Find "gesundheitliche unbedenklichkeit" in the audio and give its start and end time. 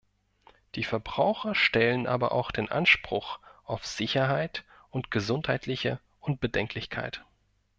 5.11-7.23